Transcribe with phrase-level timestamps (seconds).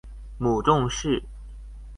[0.39, 1.21] 母仲氏。